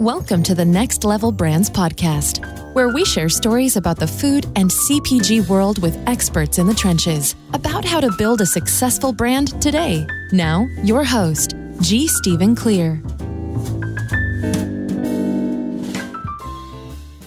[0.00, 4.70] Welcome to the Next Level Brands podcast, where we share stories about the food and
[4.70, 10.06] CPG world with experts in the trenches about how to build a successful brand today.
[10.32, 12.08] Now, your host, G.
[12.08, 13.02] Stephen Clear.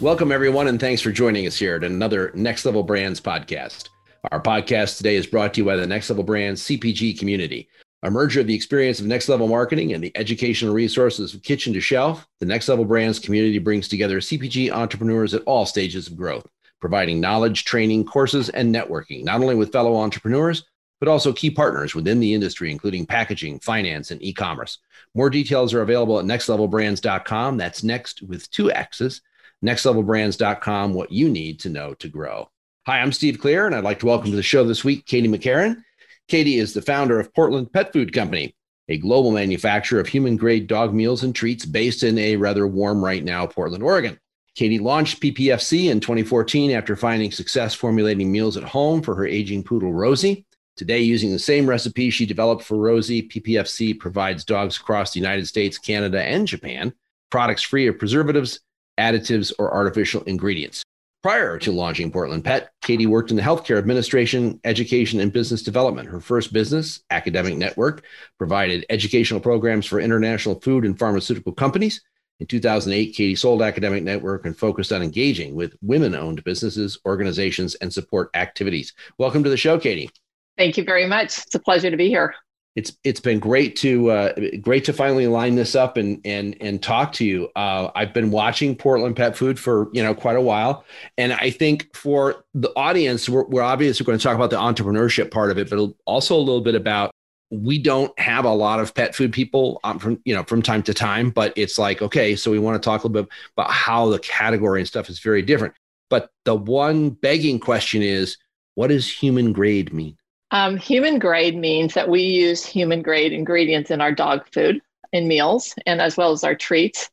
[0.02, 3.90] Welcome, everyone, and thanks for joining us here at another Next Level Brands podcast.
[4.32, 7.70] Our podcast today is brought to you by the Next Level Brands CPG community.
[8.06, 11.72] A merger of the experience of Next Level Marketing and the educational resources of Kitchen
[11.72, 16.18] to Shelf, the Next Level Brands community brings together CPG entrepreneurs at all stages of
[16.18, 16.46] growth,
[16.82, 20.66] providing knowledge, training, courses, and networking, not only with fellow entrepreneurs,
[21.00, 24.80] but also key partners within the industry, including packaging, finance, and e commerce.
[25.16, 27.56] More details are available at nextlevelbrands.com.
[27.56, 29.22] That's next with two X's,
[29.64, 32.50] nextlevelbrands.com, what you need to know to grow.
[32.86, 35.30] Hi, I'm Steve Clear, and I'd like to welcome to the show this week Katie
[35.30, 35.86] McCarron.
[36.34, 38.56] Katie is the founder of Portland Pet Food Company,
[38.90, 43.06] a global manufacturer of human grade dog meals and treats based in a rather warm
[43.06, 44.20] right now Portland, Oregon.
[44.56, 49.64] Katie launched PPFC in 2014 after finding success formulating meals at home for her aging
[49.64, 50.44] poodle, Rosie.
[50.76, 55.48] Today, using the same recipe she developed for Rosie, PPFC provides dogs across the United
[55.48, 56.94] States, Canada, and Japan
[57.30, 58.60] products free of preservatives,
[59.00, 60.84] additives, or artificial ingredients.
[61.24, 66.10] Prior to launching Portland Pet, Katie worked in the healthcare administration, education, and business development.
[66.10, 68.04] Her first business, Academic Network,
[68.38, 72.02] provided educational programs for international food and pharmaceutical companies.
[72.42, 77.76] In 2008, Katie sold Academic Network and focused on engaging with women owned businesses, organizations,
[77.76, 78.92] and support activities.
[79.18, 80.10] Welcome to the show, Katie.
[80.58, 81.38] Thank you very much.
[81.38, 82.36] It's a pleasure to be here
[82.76, 86.82] it's it's been great to uh, great to finally line this up and and and
[86.82, 87.50] talk to you.
[87.56, 90.84] Uh, I've been watching Portland Pet Food for you know quite a while,
[91.18, 95.30] and I think for the audience, we're, we're obviously going to talk about the entrepreneurship
[95.30, 97.12] part of it, but also a little bit about
[97.52, 100.82] we don't have a lot of pet food people um, from you know from time
[100.84, 103.72] to time, but it's like okay, so we want to talk a little bit about
[103.72, 105.76] how the category and stuff is very different.
[106.10, 108.38] But the one begging question is,
[108.74, 110.18] what does human grade mean?
[110.54, 114.82] Um, human grade means that we use human grade ingredients in our dog food
[115.12, 117.10] in meals and as well as our treats.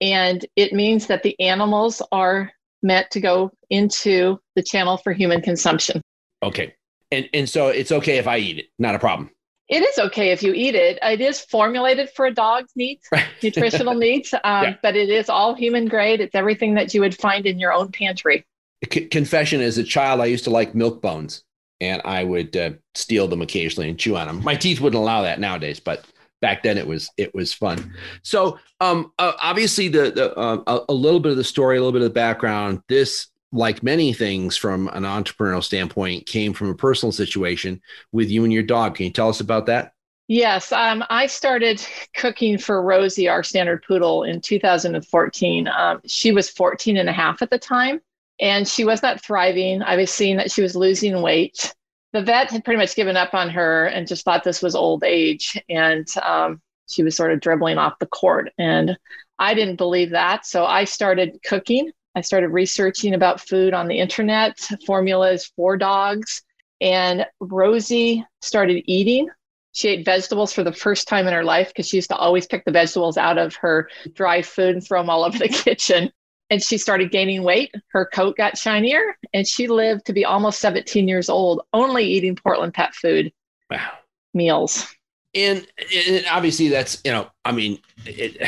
[0.00, 2.50] And it means that the animals are
[2.82, 6.02] meant to go into the channel for human consumption.
[6.42, 6.74] Okay.
[7.12, 9.30] And, and so it's okay if I eat it, not a problem.
[9.68, 10.98] It is okay if you eat it.
[11.02, 13.08] It is formulated for a dog's needs,
[13.42, 14.74] nutritional needs, um, yeah.
[14.82, 16.20] but it is all human grade.
[16.20, 18.44] It's everything that you would find in your own pantry.
[18.92, 21.44] C- confession as a child, I used to like milk bones
[21.82, 24.42] and I would uh, steal them occasionally and chew on them.
[24.44, 26.06] My teeth wouldn't allow that nowadays, but
[26.40, 27.92] back then it was it was fun.
[28.22, 31.92] So um, uh, obviously the, the uh, a, little bit of the story, a little
[31.92, 32.82] bit of the background.
[32.88, 37.82] This, like many things from an entrepreneurial standpoint, came from a personal situation
[38.12, 38.94] with you and your dog.
[38.94, 39.92] Can you tell us about that?
[40.28, 41.84] Yes, um, I started
[42.14, 45.68] cooking for Rosie, our standard poodle, in 2014.
[45.68, 48.00] Um, she was 14 and a half at the time
[48.40, 49.82] and she was not thriving.
[49.82, 51.74] I was seeing that she was losing weight.
[52.12, 55.02] The vet had pretty much given up on her and just thought this was old
[55.04, 56.60] age, and um,
[56.90, 58.52] she was sort of dribbling off the court.
[58.58, 58.98] And
[59.38, 61.90] I didn't believe that, so I started cooking.
[62.14, 66.42] I started researching about food on the internet, formulas for dogs,
[66.80, 69.28] and Rosie started eating.
[69.72, 72.46] She ate vegetables for the first time in her life because she used to always
[72.46, 76.12] pick the vegetables out of her dry food and throw them all over the kitchen
[76.52, 77.74] and she started gaining weight.
[77.88, 82.36] Her coat got shinier, and she lived to be almost 17 years old, only eating
[82.36, 83.32] Portland pet food
[83.70, 83.92] wow.
[84.34, 84.86] meals.
[85.34, 85.66] And,
[86.06, 88.46] and, obviously, that's, you know, I mean, it,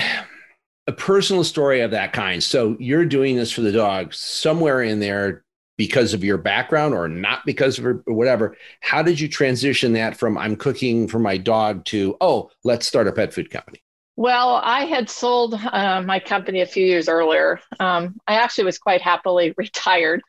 [0.87, 2.45] a personal story of that kind.
[2.45, 5.43] So you're doing this for the dog somewhere in there
[5.79, 8.55] because of your background or not because of or whatever.
[8.81, 13.09] How did you transition that from I'm cooking for my dog to, oh, let's start
[13.09, 13.83] a pet food company?
[14.17, 17.61] Well, I had sold uh, my company a few years earlier.
[17.81, 20.23] Um, I actually was quite happily retired,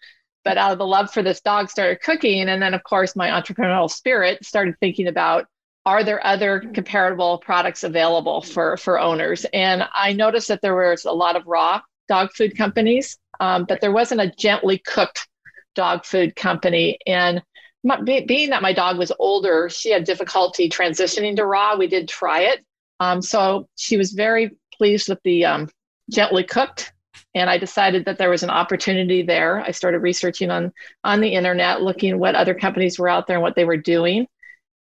[0.43, 2.49] but out of the love for this dog, started cooking.
[2.49, 5.45] And then, of course, my entrepreneurial spirit started thinking about
[5.85, 9.45] are there other comparable products available for, for owners?
[9.53, 13.81] And I noticed that there was a lot of raw dog food companies, um, but
[13.81, 15.27] there wasn't a gently cooked
[15.75, 16.97] dog food company.
[17.05, 17.43] And
[18.03, 21.77] being that my dog was older, she had difficulty transitioning to raw.
[21.77, 22.65] We did try it
[22.99, 25.69] um, so she was very pleased with the um,
[26.11, 26.93] gently cooked,
[27.33, 29.61] and I decided that there was an opportunity there.
[29.61, 30.71] I started researching on
[31.03, 34.27] on the internet, looking what other companies were out there and what they were doing,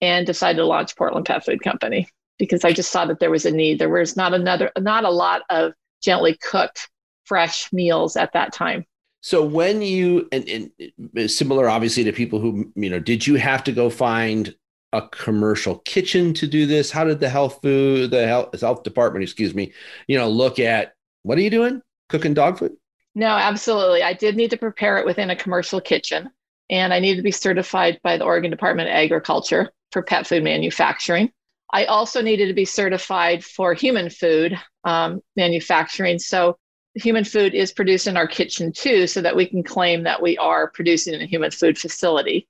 [0.02, 3.46] and decided to launch Portland Pet Food Company because I just saw that there was
[3.46, 3.80] a need.
[3.80, 6.90] There was not another, not a lot of gently cooked
[7.26, 8.86] fresh meals at that time.
[9.22, 10.72] So when you and,
[11.14, 14.54] and similar, obviously, to people who you know, did you have to go find
[14.94, 16.92] a commercial kitchen to do this?
[16.92, 19.74] How did the health food, the health, health department, excuse me,
[20.08, 20.94] you know, look at
[21.24, 21.82] what are you doing?
[22.10, 22.74] Cooking dog food?
[23.16, 24.04] No, absolutely.
[24.04, 26.30] I did need to prepare it within a commercial kitchen,
[26.70, 30.44] and I needed to be certified by the Oregon Department of Agriculture for pet food
[30.44, 31.32] manufacturing.
[31.74, 36.20] I also needed to be certified for human food um, manufacturing.
[36.20, 36.58] So,
[36.96, 40.38] human food is produced in our kitchen too, so that we can claim that we
[40.38, 42.48] are producing in a human food facility.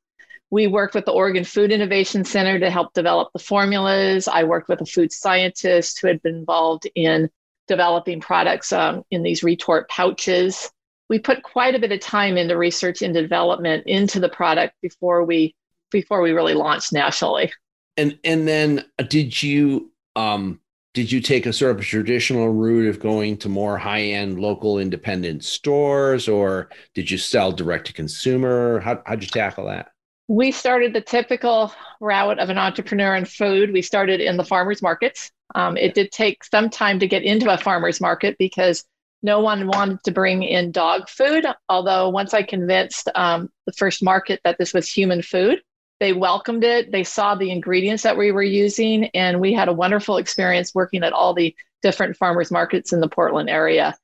[0.51, 4.27] We worked with the Oregon Food Innovation Center to help develop the formulas.
[4.27, 7.29] I worked with a food scientist who had been involved in
[7.69, 10.69] developing products um, in these retort pouches.
[11.09, 15.23] We put quite a bit of time into research and development into the product before
[15.23, 15.55] we
[15.89, 17.51] before we really launched nationally.
[17.95, 20.59] And and then uh, did you um
[20.93, 24.39] did you take a sort of a traditional route of going to more high end
[24.39, 28.81] local independent stores or did you sell direct to consumer?
[28.81, 29.91] How, how'd you tackle that?
[30.31, 33.73] We started the typical route of an entrepreneur in food.
[33.73, 35.29] We started in the farmers markets.
[35.55, 38.85] Um, it did take some time to get into a farmers market because
[39.21, 41.45] no one wanted to bring in dog food.
[41.67, 45.61] Although once I convinced um, the first market that this was human food,
[45.99, 46.93] they welcomed it.
[46.93, 51.03] They saw the ingredients that we were using, and we had a wonderful experience working
[51.03, 53.97] at all the different farmers markets in the Portland area.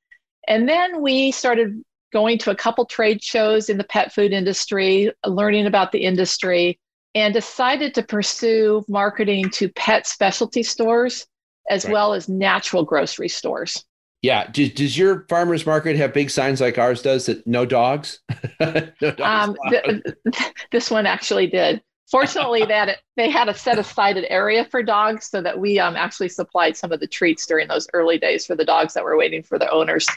[0.45, 1.81] And then we started
[2.11, 6.79] going to a couple trade shows in the pet food industry, learning about the industry,
[7.15, 11.25] and decided to pursue marketing to pet specialty stores
[11.69, 11.93] as right.
[11.93, 13.83] well as natural grocery stores.
[14.21, 14.47] Yeah.
[14.51, 18.19] Does, does your farmers market have big signs like ours does that no dogs?
[18.59, 20.01] no dogs um, th-
[20.71, 21.81] this one actually did.
[22.09, 26.29] Fortunately, that they had a set aside area for dogs so that we um, actually
[26.29, 29.43] supplied some of the treats during those early days for the dogs that were waiting
[29.43, 30.07] for the owners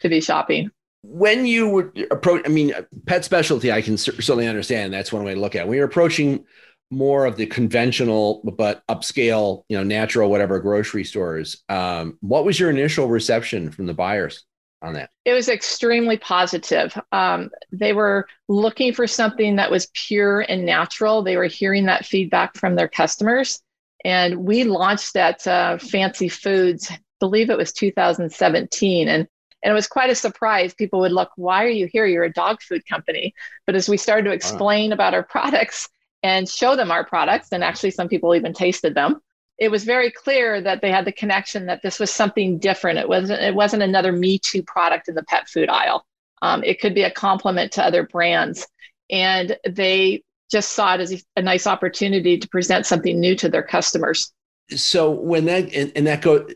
[0.00, 0.70] to be shopping
[1.02, 2.72] when you were approach, I mean,
[3.06, 4.92] pet specialty, I can certainly understand.
[4.92, 5.68] That's one way to look at it.
[5.68, 6.44] When you're approaching
[6.90, 12.58] more of the conventional but upscale, you know, natural whatever grocery stores, um, what was
[12.58, 14.44] your initial reception from the buyers
[14.82, 15.10] on that?
[15.24, 16.98] It was extremely positive.
[17.12, 21.22] Um, they were looking for something that was pure and natural.
[21.22, 23.62] They were hearing that feedback from their customers,
[24.04, 26.90] and we launched at uh, Fancy Foods.
[26.90, 29.28] I believe it was 2017, and
[29.62, 30.74] and it was quite a surprise.
[30.74, 32.06] People would look, why are you here?
[32.06, 33.34] You're a dog food company.
[33.66, 34.94] But as we started to explain wow.
[34.94, 35.88] about our products
[36.22, 39.20] and show them our products, and actually some people even tasted them,
[39.58, 42.98] it was very clear that they had the connection that this was something different.
[42.98, 46.06] It wasn't it wasn't another Me Too product in the pet food aisle.
[46.42, 48.66] Um, it could be a complement to other brands,
[49.10, 53.62] and they just saw it as a nice opportunity to present something new to their
[53.62, 54.32] customers.
[54.74, 56.46] So when that and, and that go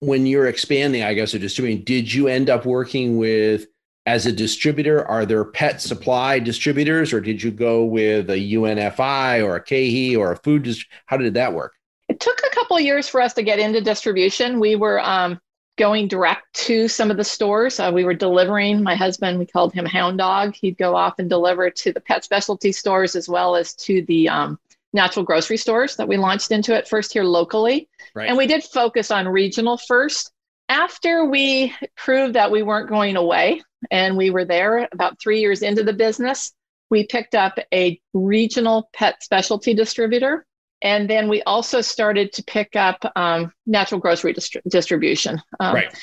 [0.00, 3.66] when you're expanding, I guess, or distributing, did you end up working with
[4.04, 5.04] as a distributor?
[5.06, 10.16] Are there pet supply distributors, or did you go with a UNFI or a KeHE
[10.16, 10.64] or a food?
[10.64, 11.72] Dist- How did that work?
[12.08, 14.60] It took a couple years for us to get into distribution.
[14.60, 15.40] We were um,
[15.76, 17.80] going direct to some of the stores.
[17.80, 18.82] Uh, we were delivering.
[18.82, 20.54] My husband, we called him Hound Dog.
[20.54, 24.28] He'd go off and deliver to the pet specialty stores as well as to the
[24.28, 24.58] um,
[24.96, 27.88] natural grocery stores that we launched into it first here locally.
[28.14, 28.28] Right.
[28.28, 30.32] And we did focus on regional first.
[30.68, 33.62] After we proved that we weren't going away
[33.92, 36.52] and we were there about three years into the business,
[36.90, 40.44] we picked up a regional pet specialty distributor.
[40.82, 45.40] And then we also started to pick up um, natural grocery distri- distribution.
[45.60, 45.96] Um, right.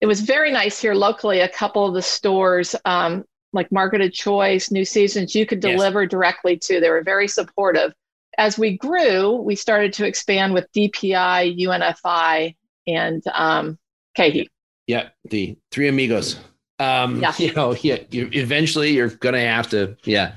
[0.00, 1.40] It was very nice here locally.
[1.40, 6.02] A couple of the stores, um, like Market of Choice, New Seasons, you could deliver
[6.02, 6.10] yes.
[6.10, 6.80] directly to.
[6.80, 7.92] They were very supportive
[8.38, 12.54] as we grew, we started to expand with DPI, UNFI,
[12.86, 13.78] and um,
[14.16, 14.48] KeHE.
[14.86, 16.38] Yeah, the three amigos.
[16.78, 17.32] Um, yeah.
[17.38, 20.34] You know, yeah, you, eventually you're going to have to, yeah,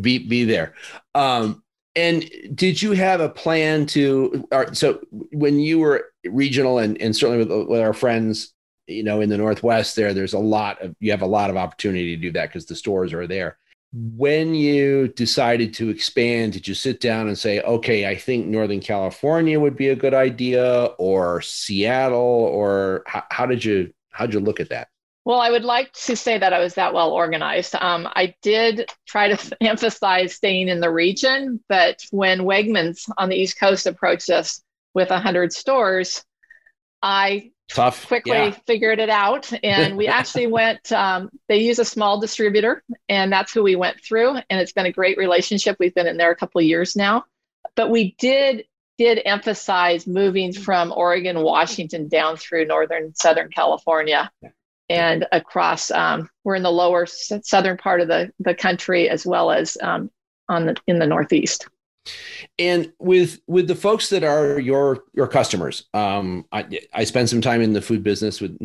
[0.00, 0.74] be, be there.
[1.14, 1.62] Um,
[1.96, 7.16] and did you have a plan to, or, so when you were regional and, and
[7.16, 8.52] certainly with, with our friends,
[8.86, 11.56] you know, in the Northwest there, there's a lot of, you have a lot of
[11.56, 13.58] opportunity to do that because the stores are there
[13.92, 18.80] when you decided to expand, did you sit down and say, okay, I think Northern
[18.80, 24.34] California would be a good idea or Seattle or how, how did you, how did
[24.34, 24.88] you look at that?
[25.24, 27.74] Well, I would like to say that I was that well organized.
[27.74, 33.36] Um, I did try to emphasize staying in the region, but when Wegmans on the
[33.36, 34.62] East Coast approached us
[34.94, 36.24] with 100 stores,
[37.02, 38.50] I tough quickly yeah.
[38.66, 43.52] figured it out and we actually went um, they use a small distributor and that's
[43.52, 45.76] who we went through and it's been a great relationship.
[45.78, 47.24] We've been in there a couple of years now.
[47.76, 48.64] But we did
[48.96, 54.28] did emphasize moving from oregon washington down through northern southern california
[54.88, 59.52] and across um, we're in the lower southern part of the, the country as well
[59.52, 60.10] as um,
[60.48, 61.68] on the in the northeast
[62.58, 67.40] and with with the folks that are your your customers, um, I I spend some
[67.40, 68.58] time in the food business with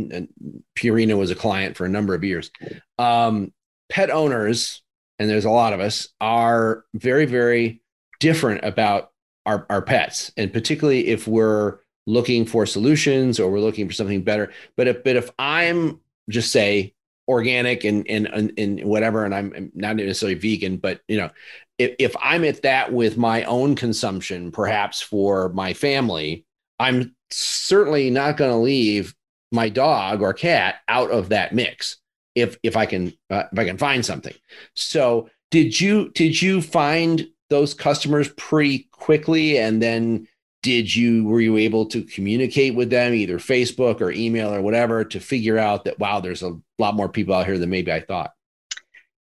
[0.77, 2.51] Purina was a client for a number of years.
[2.97, 3.53] Um,
[3.89, 4.81] pet owners,
[5.19, 7.81] and there's a lot of us, are very, very
[8.19, 9.11] different about
[9.45, 10.31] our, our pets.
[10.35, 14.51] And particularly if we're looking for solutions or we're looking for something better.
[14.75, 16.93] But if, but if I'm just say
[17.27, 21.29] organic and, and, and, whatever, and I'm not necessarily vegan, but you know,
[21.77, 26.45] if, if I'm at that with my own consumption, perhaps for my family,
[26.79, 29.15] I'm certainly not going to leave
[29.51, 31.97] my dog or cat out of that mix
[32.35, 34.33] if if I can uh, if I can find something.
[34.73, 40.27] So did you did you find those customers pretty quickly and then
[40.63, 45.03] did you were you able to communicate with them either Facebook or email or whatever
[45.05, 47.99] to figure out that wow there's a lot more people out here than maybe I
[47.99, 48.31] thought.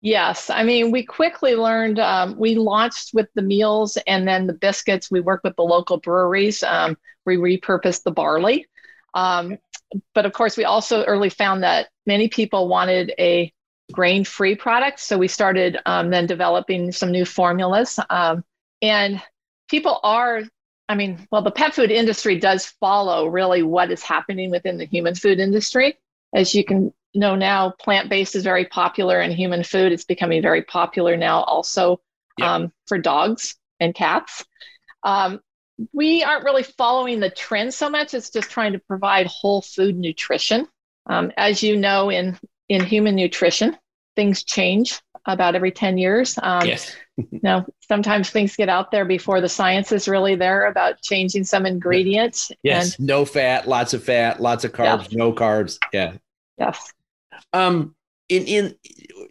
[0.01, 1.99] Yes, I mean we quickly learned.
[1.99, 5.09] Um, we launched with the meals and then the biscuits.
[5.09, 6.61] We worked with the local breweries.
[6.63, 8.67] Um, we repurposed the barley.
[9.13, 9.57] Um,
[10.13, 13.51] but of course, we also early found that many people wanted a
[13.91, 14.99] grain free product.
[14.99, 17.99] So we started um, then developing some new formulas.
[18.09, 18.43] Um,
[18.81, 19.21] and
[19.69, 20.41] people are,
[20.89, 24.85] I mean, well, the pet food industry does follow really what is happening within the
[24.85, 25.97] human food industry.
[26.35, 29.91] As you can know now, plant based is very popular in human food.
[29.91, 31.99] It's becoming very popular now also
[32.37, 32.47] yep.
[32.47, 34.45] um, for dogs and cats.
[35.03, 35.39] Um,
[35.93, 38.13] we aren't really following the trend so much.
[38.13, 40.67] It's just trying to provide whole food nutrition.
[41.05, 42.37] Um, as you know, in
[42.69, 43.77] in human nutrition,
[44.15, 46.37] things change about every 10 years.
[46.41, 46.95] Um, yes.
[47.17, 51.43] you know, sometimes things get out there before the science is really there about changing
[51.43, 52.51] some ingredients.
[52.63, 52.97] Yes.
[52.97, 55.77] And, no fat, lots of fat, lots of carbs, no carbs.
[55.93, 56.13] Yeah.
[56.57, 56.93] Yes.
[57.53, 57.95] Um,
[58.29, 58.75] in, in,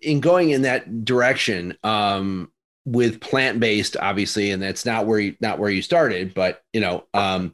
[0.03, 2.51] in going in that direction, um,
[2.85, 7.05] with plant-based, obviously, and that's not where you, not where you started, but you know,
[7.15, 7.53] um,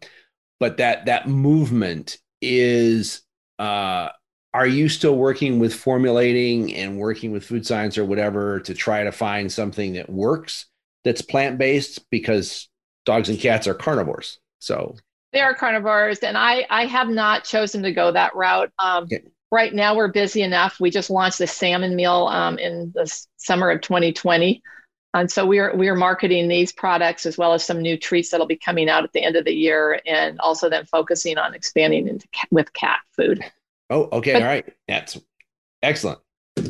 [0.60, 3.22] but that, that movement is,
[3.58, 4.10] uh,
[4.54, 9.02] are you still working with formulating and working with food science or whatever to try
[9.02, 10.66] to find something that works
[11.04, 12.68] that's plant based because
[13.04, 14.96] dogs and cats are carnivores so.
[15.32, 18.70] They are carnivores and i i have not chosen to go that route.
[18.78, 19.22] Um, okay.
[19.52, 23.06] Right now we're busy enough we just launched the salmon meal um, in the
[23.36, 24.60] summer of 2020
[25.14, 28.56] and so we're we're marketing these products as well as some new treats that'll be
[28.56, 32.26] coming out at the end of the year and also then focusing on expanding into
[32.50, 33.44] with cat food
[33.92, 34.32] Oh, okay.
[34.32, 34.72] But, all right.
[34.88, 35.18] That's
[35.82, 36.18] excellent.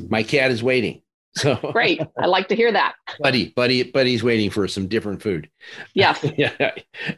[0.08, 1.01] My cat is waiting.
[1.38, 1.98] So great.
[2.18, 2.94] I like to hear that.
[3.18, 5.48] Buddy, buddy, buddy's waiting for some different food.
[5.94, 6.14] Yeah.
[6.36, 6.72] yeah.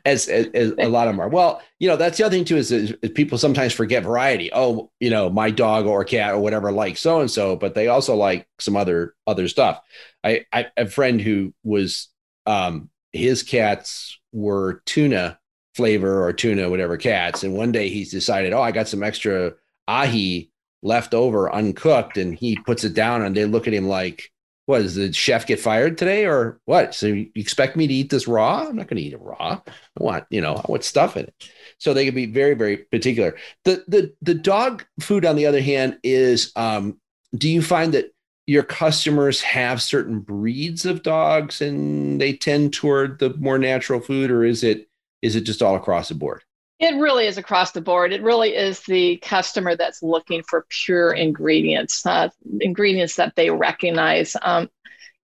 [0.04, 1.28] As, as, as, a lot of them are.
[1.28, 4.50] Well, you know, that's the other thing too is, is, people sometimes forget variety.
[4.52, 7.88] Oh, you know, my dog or cat or whatever like so and so, but they
[7.88, 9.80] also like some other other stuff.
[10.22, 12.08] I, I a friend who was
[12.46, 15.40] um his cats were tuna
[15.74, 17.42] flavor or tuna, whatever cats.
[17.42, 19.54] And one day he's decided, oh, I got some extra
[19.88, 20.50] ahi
[20.84, 24.30] left over uncooked and he puts it down and they look at him like
[24.66, 26.94] what does the chef get fired today or what?
[26.94, 28.66] So you expect me to eat this raw?
[28.66, 29.60] I'm not going to eat it raw.
[29.66, 31.50] I want you know i want stuff in it.
[31.78, 33.36] So they can be very very particular.
[33.64, 36.98] The the the dog food on the other hand is um
[37.36, 38.14] do you find that
[38.46, 44.30] your customers have certain breeds of dogs and they tend toward the more natural food
[44.30, 44.88] or is it
[45.22, 46.42] is it just all across the board
[46.80, 48.12] it really is across the board.
[48.12, 52.28] It really is the customer that's looking for pure ingredients, uh,
[52.60, 54.36] ingredients that they recognize.
[54.42, 54.68] Um,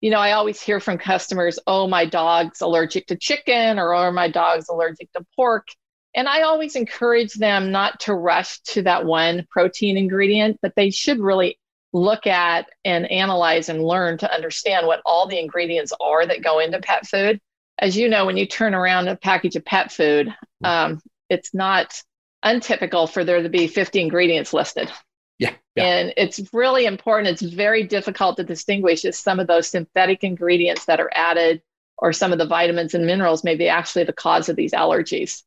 [0.01, 4.13] you know, I always hear from customers, oh, my dog's allergic to chicken or, oh,
[4.13, 5.67] my dog's allergic to pork.
[6.15, 10.91] And I always encourage them not to rush to that one protein ingredient, but they
[10.91, 11.59] should really
[11.93, 16.59] look at and analyze and learn to understand what all the ingredients are that go
[16.59, 17.41] into pet food.
[17.79, 22.03] As you know, when you turn around a package of pet food, um, it's not
[22.43, 24.91] untypical for there to be 50 ingredients listed.
[25.39, 25.85] Yeah, yeah.
[25.85, 27.29] And it's really important.
[27.29, 31.63] It's very difficult to distinguish if some of those synthetic ingredients that are added
[31.99, 35.43] or some of the vitamins and minerals may be actually the cause of these allergies.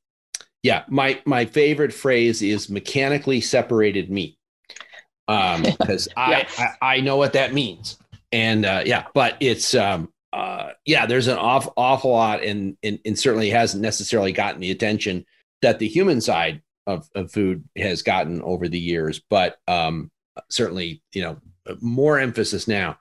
[0.63, 4.37] Yeah, my my favorite phrase is mechanically separated meat.
[5.27, 7.97] Um, because I, I, I know what that means.
[8.31, 12.99] And uh, yeah, but it's um uh yeah, there's an awful awful lot and, and
[13.03, 15.25] and certainly hasn't necessarily gotten the attention
[15.61, 20.11] that the human side of, of food has gotten over the years, but um,
[20.49, 21.37] certainly, you know,
[21.79, 22.97] more emphasis now.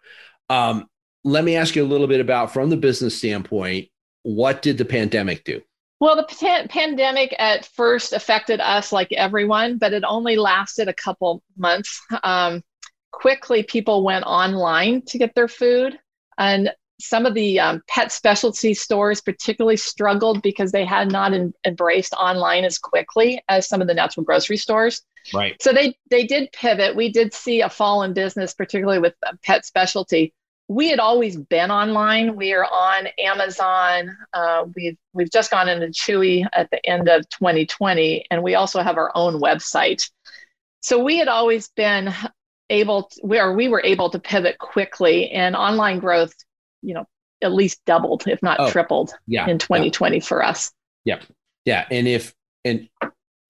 [0.48, 0.86] Um,
[1.24, 3.88] let me ask you a little bit about from the business standpoint,
[4.22, 5.62] what did the pandemic do?
[6.00, 10.94] Well, the p- pandemic at first affected us like everyone, but it only lasted a
[10.94, 12.00] couple months.
[12.22, 12.62] Um,
[13.12, 15.98] quickly, people went online to get their food.
[16.38, 21.52] And some of the um, pet specialty stores particularly struggled because they had not in,
[21.64, 25.02] embraced online as quickly as some of the natural grocery stores.
[25.34, 25.60] Right.
[25.60, 26.96] So they they did pivot.
[26.96, 30.32] We did see a fall in business, particularly with pet specialty.
[30.68, 32.36] We had always been online.
[32.36, 34.16] We are on Amazon.
[34.32, 38.82] Uh, we've we've just gone into Chewy at the end of 2020, and we also
[38.82, 40.08] have our own website.
[40.80, 42.14] So we had always been
[42.70, 46.32] able to, where we were able to pivot quickly, and online growth,
[46.82, 47.06] you know,
[47.42, 50.22] at least doubled, if not oh, tripled, yeah, in 2020 yeah.
[50.22, 50.72] for us.
[51.04, 51.24] Yep.
[51.64, 51.86] Yeah.
[51.90, 52.34] And if
[52.64, 52.88] and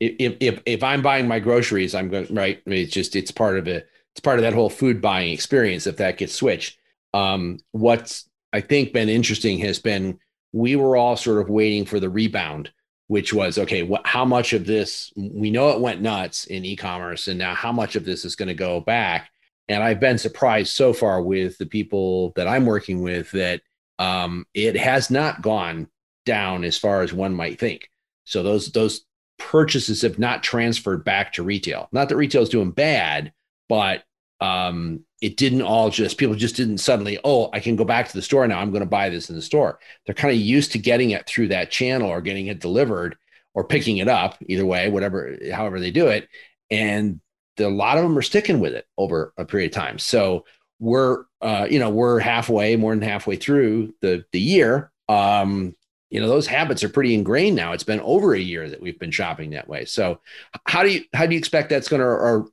[0.01, 2.61] if if if I'm buying my groceries, I'm going right.
[2.67, 3.89] I mean, it's just it's part of it.
[4.13, 5.87] It's part of that whole food buying experience.
[5.87, 6.79] If that gets switched,
[7.15, 10.19] um, what's I think been interesting has been
[10.53, 12.71] we were all sort of waiting for the rebound,
[13.07, 13.83] which was okay.
[13.83, 17.73] What how much of this we know it went nuts in e-commerce, and now how
[17.73, 19.31] much of this is going to go back?
[19.71, 23.63] And I've been surprised so far with the people that I'm working with that
[24.01, 25.87] um, it has not gone
[26.27, 27.89] down as far as one might think.
[28.25, 29.03] So those those
[29.39, 31.89] purchases have not transferred back to retail.
[31.93, 33.33] Not that retail is doing bad,
[33.69, 34.03] but
[34.41, 38.15] um, it didn't all just people just didn't suddenly oh I can go back to
[38.15, 39.79] the store now I'm going to buy this in the store.
[40.05, 43.17] They're kind of used to getting it through that channel or getting it delivered
[43.55, 46.29] or picking it up either way, whatever however they do it,
[46.73, 47.21] and
[47.57, 49.99] the, a lot of them are sticking with it over a period of time.
[49.99, 50.45] So
[50.79, 54.91] we're uh, you know we're halfway more than halfway through the the year.
[55.09, 55.75] Um,
[56.11, 57.73] you know those habits are pretty ingrained now.
[57.73, 59.85] It's been over a year that we've been shopping that way.
[59.85, 60.21] So
[60.65, 62.49] how do you how do you expect that's going to or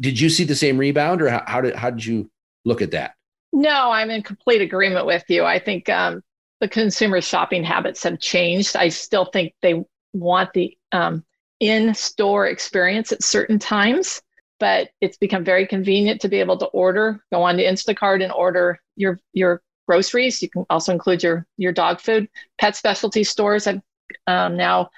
[0.00, 2.30] did you see the same rebound or how, how did how did you
[2.64, 3.14] look at that?
[3.52, 5.44] No i'm in complete agreement with you.
[5.44, 6.22] I think um,
[6.60, 8.76] the consumer shopping habits have changed.
[8.76, 11.24] I still think they want the um,
[11.62, 14.20] in-store experience at certain times
[14.58, 18.32] but it's become very convenient to be able to order go on to instacart and
[18.32, 20.40] order your your groceries.
[20.42, 22.28] You can also include your your dog food.
[22.58, 23.80] Pet specialty stores have
[24.26, 24.90] um, now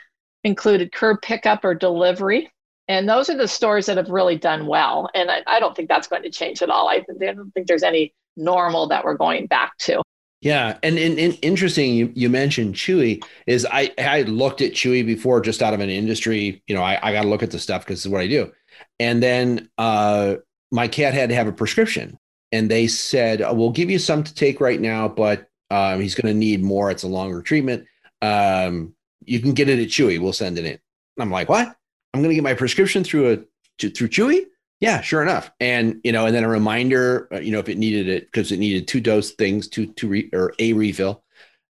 [0.45, 2.51] included curb pickup or delivery,
[2.89, 5.09] and those are the stores that have really done well.
[5.15, 6.89] And I, I don't think that's going to change at all.
[6.89, 10.03] I, I don't think there's any normal that we're going back to.
[10.45, 15.05] Yeah, and, and, and, interesting you, you mentioned Chewy is I I looked at Chewy
[15.05, 17.59] before just out of an industry, you know, I, I got to look at the
[17.59, 18.53] stuff because it's what I do.
[19.01, 20.37] And then uh,
[20.71, 22.19] my cat had to have a prescription
[22.53, 26.15] and they said, oh, "We'll give you some to take right now, but um, he's
[26.15, 26.91] going to need more.
[26.91, 27.87] It's a longer treatment.
[28.21, 30.21] Um, you can get it at Chewy.
[30.21, 30.79] We'll send it in."
[31.19, 31.75] I'm like, "What?
[32.13, 33.33] I'm going to get my prescription through
[33.81, 34.45] a through Chewy?"
[34.85, 35.51] Yeah, sure enough.
[35.61, 38.53] And you know, and then a reminder, uh, you know, if it needed it because
[38.53, 41.25] it needed two dose things, two two re, or a refill.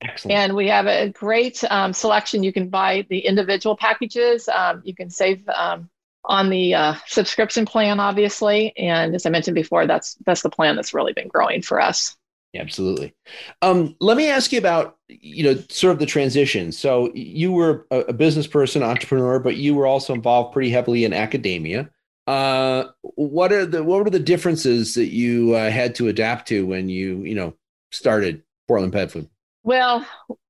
[0.00, 0.38] Excellent.
[0.38, 2.44] And we have a great um, selection.
[2.44, 4.48] You can buy the individual packages.
[4.48, 5.90] Um, you can save um,
[6.24, 8.76] on the uh, subscription plan, obviously.
[8.76, 12.16] And as I mentioned before, that's that's the plan that's really been growing for us.
[12.54, 13.14] Absolutely.
[13.60, 16.72] Um, let me ask you about you know sort of the transition.
[16.72, 21.04] So you were a, a business person, entrepreneur, but you were also involved pretty heavily
[21.04, 21.90] in academia.
[22.26, 26.66] Uh, what are the what were the differences that you uh, had to adapt to
[26.66, 27.54] when you you know
[27.90, 29.28] started Portland Pet Food?
[29.62, 30.06] Well,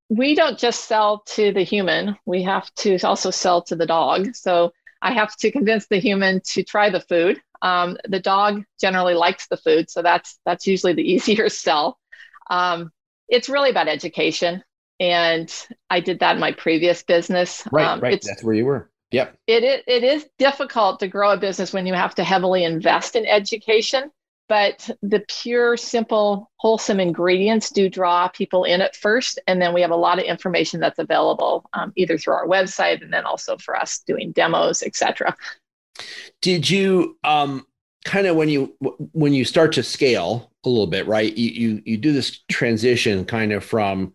[0.08, 4.34] we don't just sell to the human, we have to also sell to the dog.
[4.34, 7.40] So I have to convince the human to try the food.
[7.62, 11.98] Um, the dog generally likes the food, so that's that's usually the easier sell.
[12.50, 12.90] Um,
[13.28, 14.62] it's really about education,
[14.98, 15.52] and
[15.90, 17.62] I did that in my previous business.
[17.70, 18.22] Right, um, right.
[18.22, 18.90] That's where you were.
[19.10, 19.36] Yep.
[19.46, 23.16] It, it it is difficult to grow a business when you have to heavily invest
[23.16, 24.10] in education
[24.48, 29.38] but the pure, simple, wholesome ingredients do draw people in at first.
[29.46, 33.02] And then we have a lot of information that's available um, either through our website
[33.02, 35.36] and then also for us doing demos, etc.
[36.40, 37.66] Did you, um,
[38.04, 38.74] kind of when you
[39.12, 41.36] when you start to scale a little bit, right?
[41.36, 44.14] You you you do this transition kind of from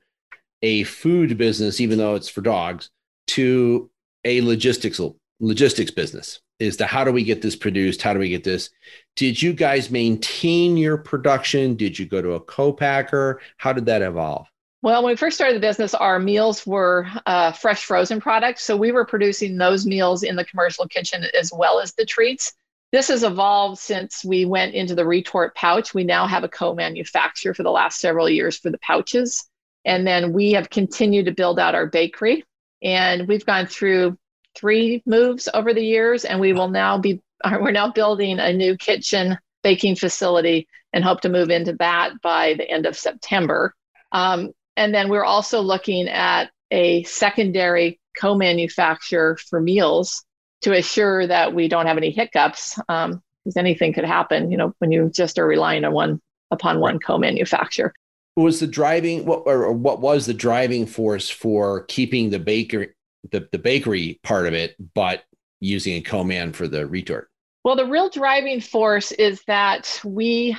[0.61, 2.89] a food business, even though it's for dogs,
[3.27, 3.89] to
[4.25, 4.99] a logistics
[5.39, 6.41] logistics business.
[6.59, 8.01] Is the how do we get this produced?
[8.01, 8.69] How do we get this?
[9.15, 11.75] Did you guys maintain your production?
[11.75, 13.41] Did you go to a co-packer?
[13.57, 14.47] How did that evolve?
[14.83, 18.63] Well, when we first started the business, our meals were uh, fresh frozen products.
[18.63, 22.51] So we were producing those meals in the commercial kitchen as well as the treats.
[22.91, 25.93] This has evolved since we went into the retort pouch.
[25.93, 29.45] We now have a co manufacturer for the last several years for the pouches.
[29.85, 32.43] And then we have continued to build out our bakery.
[32.83, 34.17] And we've gone through
[34.55, 38.77] three moves over the years, and we will now be, we're now building a new
[38.77, 43.73] kitchen baking facility and hope to move into that by the end of September.
[44.11, 50.23] Um, and then we're also looking at a secondary co manufacturer for meals
[50.61, 53.21] to assure that we don't have any hiccups, because um,
[53.57, 57.17] anything could happen, you know, when you just are relying on one upon one co
[57.17, 57.93] manufacturer.
[58.35, 62.89] Was the driving what or what was the driving force for keeping the bakery
[63.31, 65.23] the, the bakery part of it, but
[65.59, 67.29] using a co-man for the retort?
[67.63, 70.57] Well, the real driving force is that we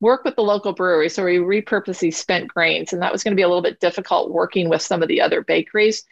[0.00, 1.08] work with the local brewery.
[1.08, 3.80] So we repurpose these spent grains, and that was going to be a little bit
[3.80, 6.04] difficult working with some of the other bakeries.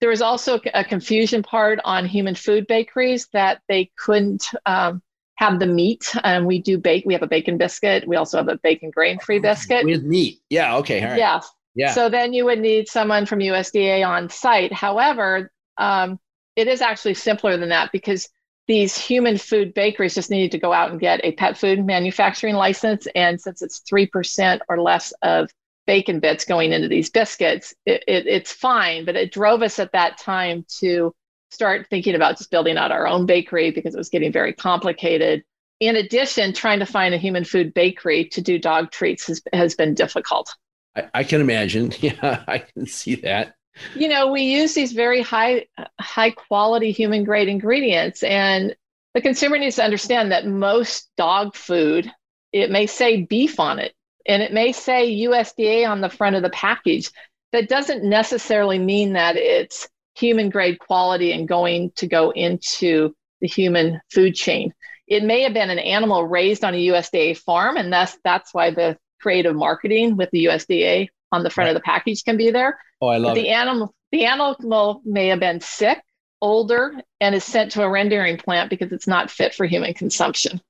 [0.00, 5.02] There was also a confusion part on human food bakeries that they couldn't um,
[5.34, 6.14] have the meat.
[6.22, 7.04] And we do bake.
[7.04, 8.06] We have a bacon biscuit.
[8.06, 10.40] We also have a bacon grain-free biscuit with meat.
[10.50, 10.76] Yeah.
[10.76, 11.02] Okay.
[11.02, 11.18] All right.
[11.18, 11.40] Yeah.
[11.78, 11.92] Yeah.
[11.92, 14.72] So then you would need someone from USDA on site.
[14.72, 16.18] However, um,
[16.56, 18.28] it is actually simpler than that because
[18.66, 22.56] these human food bakeries just needed to go out and get a pet food manufacturing
[22.56, 23.06] license.
[23.14, 25.50] And since it's 3% or less of
[25.86, 29.04] bacon bits going into these biscuits, it, it, it's fine.
[29.04, 31.14] But it drove us at that time to
[31.52, 35.44] start thinking about just building out our own bakery because it was getting very complicated.
[35.78, 39.76] In addition, trying to find a human food bakery to do dog treats has, has
[39.76, 40.52] been difficult.
[40.98, 41.92] I, I can imagine.
[42.00, 43.54] Yeah, I can see that.
[43.94, 45.66] You know we use these very high
[46.00, 48.74] high quality human grade ingredients and
[49.14, 52.10] the consumer needs to understand that most dog food
[52.52, 53.94] it may say beef on it
[54.26, 57.10] and it may say USDA on the front of the package.
[57.52, 63.48] That doesn't necessarily mean that it's human grade quality and going to go into the
[63.48, 64.74] human food chain.
[65.06, 68.70] It may have been an animal raised on a USDA farm and that's that's why
[68.70, 71.76] the creative marketing with the USDA on the front right.
[71.76, 72.78] of the package can be there.
[73.00, 73.52] Oh, I love the it.
[73.52, 73.94] animal.
[74.12, 76.02] The animal may have been sick,
[76.40, 80.60] older, and is sent to a rendering plant because it's not fit for human consumption.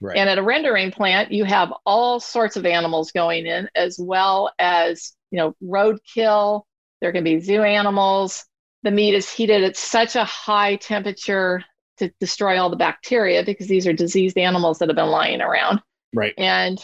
[0.00, 0.16] Right.
[0.16, 4.52] And at a rendering plant, you have all sorts of animals going in, as well
[4.58, 6.62] as you know roadkill.
[7.00, 8.44] There can be zoo animals.
[8.82, 11.64] The meat is heated at such a high temperature
[11.98, 15.80] to destroy all the bacteria because these are diseased animals that have been lying around.
[16.14, 16.34] Right.
[16.36, 16.78] And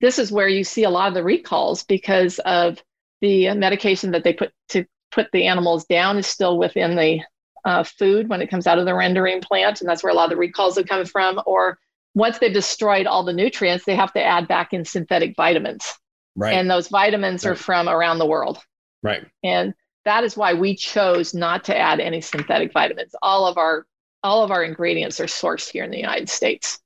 [0.00, 2.82] this is where you see a lot of the recalls because of
[3.20, 7.20] the medication that they put to put the animals down is still within the
[7.64, 9.80] uh, food when it comes out of the rendering plant.
[9.80, 11.40] And that's where a lot of the recalls have come from.
[11.46, 11.78] Or
[12.14, 15.92] once they've destroyed all the nutrients, they have to add back in synthetic vitamins.
[16.36, 16.54] Right.
[16.54, 17.52] And those vitamins right.
[17.52, 18.58] are from around the world.
[19.02, 19.26] Right.
[19.42, 23.14] And that is why we chose not to add any synthetic vitamins.
[23.22, 23.86] All of our
[24.24, 26.80] all of our ingredients are sourced here in the United States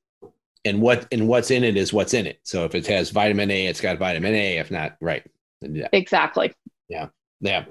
[0.64, 2.40] and what and what's in it is what's in it.
[2.42, 4.59] So if it has vitamin A, it's got vitamin A.
[4.59, 5.25] If not, right.
[5.61, 5.88] Yeah.
[5.92, 6.53] Exactly.
[6.88, 7.09] Yeah.
[7.40, 7.64] Yeah.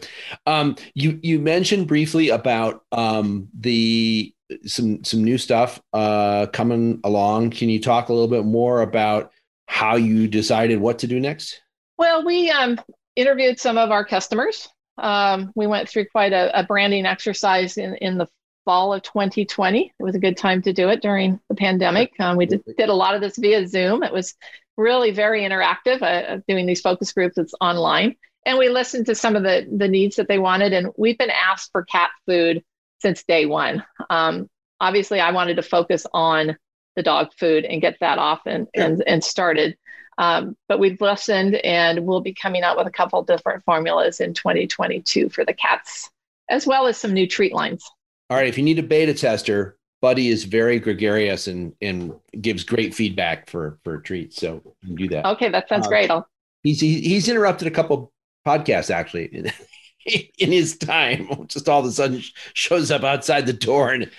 [0.46, 4.34] Um, you you mentioned briefly about um, the
[4.66, 7.52] some some new stuff uh, coming along.
[7.52, 9.32] Can you talk a little bit more about
[9.68, 11.62] how you decided what to do next?
[11.98, 12.80] Well, we um,
[13.16, 14.68] interviewed some of our customers.
[14.98, 18.28] Um, we went through quite a, a branding exercise in, in the
[18.66, 19.94] fall of 2020.
[19.98, 22.12] It was a good time to do it during the pandemic.
[22.20, 24.04] Um, we did, did, a lot of this via Zoom.
[24.04, 24.36] It was
[24.78, 28.16] really very interactive, uh, doing these focus groups It's online.
[28.46, 30.74] And we listened to some of the, the needs that they wanted.
[30.74, 32.64] And we've been asked for cat food
[33.00, 33.84] since day one.
[34.10, 36.58] Um, obviously, I wanted to focus on
[36.96, 39.78] the dog food and get that off and, and, and started.
[40.18, 44.34] Um, but we've listened and we'll be coming out with a couple different formulas in
[44.34, 46.10] 2022 for the cats,
[46.50, 47.90] as well as some new treat lines
[48.32, 52.64] all right, if you need a beta tester, Buddy is very gregarious and and gives
[52.64, 54.38] great feedback for for treats.
[54.38, 55.26] So you can do that.
[55.26, 56.10] Okay, that sounds uh, great.
[56.10, 56.26] I'll...
[56.64, 58.14] He's he's interrupted a couple
[58.48, 59.26] podcasts actually
[60.06, 61.28] in, his time.
[61.48, 64.10] Just all of a sudden shows up outside the door and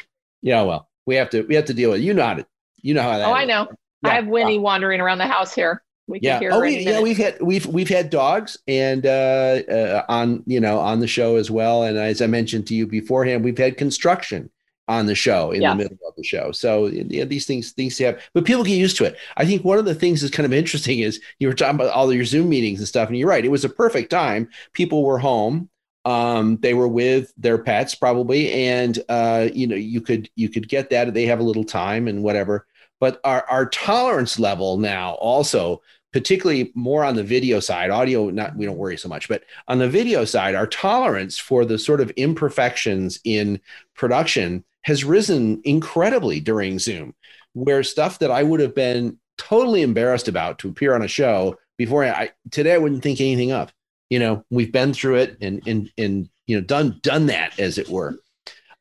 [0.42, 2.04] yeah, well, we have to we have to deal with it.
[2.04, 2.46] You know how to
[2.82, 3.26] you know how that.
[3.26, 3.40] Oh, is.
[3.40, 3.66] I know.
[4.02, 4.10] Yeah.
[4.10, 5.82] I have Winnie wandering around the house here.
[6.08, 6.40] We yeah.
[6.50, 7.00] oh, we, yeah.
[7.00, 11.36] We've had we've we've had dogs and uh, uh, on you know on the show
[11.36, 11.84] as well.
[11.84, 14.50] And as I mentioned to you beforehand, we've had construction
[14.88, 15.70] on the show in yeah.
[15.70, 16.52] the middle of the show.
[16.52, 19.16] So yeah, these things things have, but people get used to it.
[19.36, 21.92] I think one of the things that's kind of interesting is you were talking about
[21.92, 23.44] all your Zoom meetings and stuff, and you're right.
[23.44, 24.48] It was a perfect time.
[24.72, 25.68] People were home.
[26.04, 30.68] Um, they were with their pets probably, and uh, you know you could you could
[30.68, 31.14] get that.
[31.14, 32.66] They have a little time and whatever.
[33.02, 38.54] But our our tolerance level now also particularly more on the video side audio not
[38.54, 42.00] we don't worry so much but on the video side our tolerance for the sort
[42.00, 43.60] of imperfections in
[43.96, 47.12] production has risen incredibly during zoom
[47.54, 51.58] where stuff that i would have been totally embarrassed about to appear on a show
[51.78, 53.72] before i today i wouldn't think anything of.
[54.10, 57.78] You know we've been through it and and and you know done done that as
[57.78, 58.16] it were.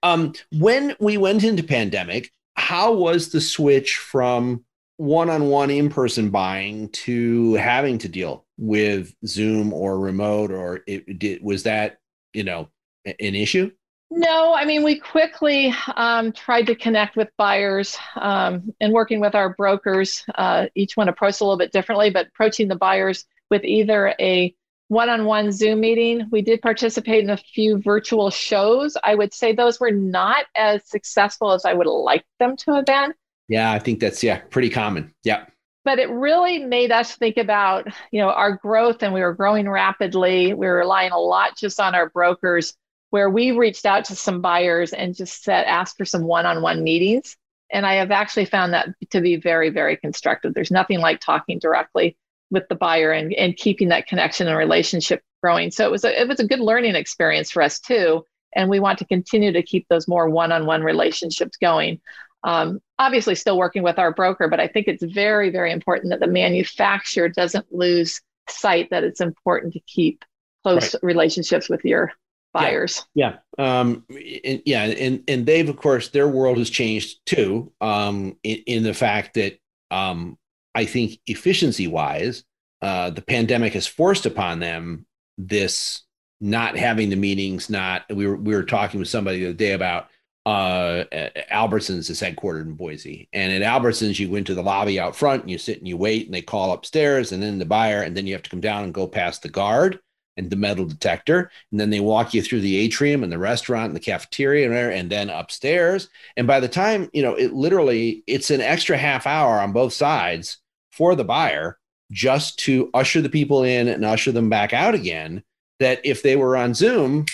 [0.03, 4.63] Um when we went into pandemic how was the switch from
[4.97, 11.63] one-on-one in-person buying to having to deal with zoom or remote or it did was
[11.63, 11.97] that
[12.33, 12.69] you know
[13.05, 13.71] an issue?
[14.11, 19.33] No i mean we quickly um, tried to connect with buyers um, and working with
[19.33, 23.63] our brokers uh, each one approached a little bit differently but approaching the buyers with
[23.63, 24.53] either a
[24.91, 29.79] one-on-one zoom meeting we did participate in a few virtual shows i would say those
[29.79, 33.13] were not as successful as i would like them to have been
[33.51, 35.13] yeah, I think that's yeah, pretty common.
[35.25, 35.43] Yeah.
[35.83, 39.69] But it really made us think about, you know, our growth and we were growing
[39.69, 40.53] rapidly.
[40.53, 42.73] We were relying a lot just on our brokers
[43.09, 47.35] where we reached out to some buyers and just said asked for some one-on-one meetings.
[47.69, 50.53] And I have actually found that to be very, very constructive.
[50.53, 52.15] There's nothing like talking directly
[52.51, 55.71] with the buyer and, and keeping that connection and relationship growing.
[55.71, 58.23] So it was a it was a good learning experience for us too.
[58.53, 62.01] And we want to continue to keep those more one-on-one relationships going.
[62.43, 66.19] Um, obviously, still working with our broker, but I think it's very, very important that
[66.19, 70.25] the manufacturer doesn't lose sight that it's important to keep
[70.63, 71.03] close right.
[71.03, 72.11] relationships with your
[72.53, 73.05] buyers.
[73.15, 73.79] Yeah, yeah.
[73.79, 77.71] Um, and, yeah, and and they've of course their world has changed too.
[77.79, 79.59] Um, in, in the fact that
[79.91, 80.37] um,
[80.73, 82.43] I think efficiency wise,
[82.81, 85.05] uh, the pandemic has forced upon them
[85.37, 86.03] this
[86.39, 87.69] not having the meetings.
[87.69, 90.07] Not we were we were talking with somebody the other day about
[90.45, 91.03] uh,
[91.51, 93.29] Albertsons is headquartered in Boise.
[93.31, 95.97] And at Albertsons, you go into the lobby out front and you sit and you
[95.97, 98.61] wait and they call upstairs and then the buyer, and then you have to come
[98.61, 99.99] down and go past the guard
[100.37, 101.51] and the metal detector.
[101.71, 105.11] And then they walk you through the atrium and the restaurant and the cafeteria and,
[105.11, 106.09] then upstairs.
[106.37, 109.93] And by the time, you know, it literally, it's an extra half hour on both
[109.93, 110.57] sides
[110.91, 111.77] for the buyer
[112.11, 115.43] just to usher the people in and usher them back out again.
[115.79, 117.25] That if they were on Zoom,